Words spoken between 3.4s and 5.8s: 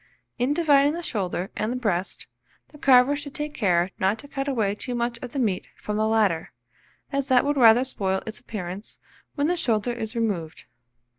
care not to cut away too much of the meat